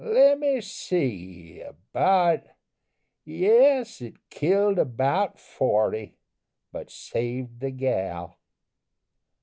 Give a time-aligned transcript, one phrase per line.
[0.03, 2.41] Lemme see about
[3.23, 6.17] Yes, it killed about forty
[6.71, 8.35] but saved the gal!"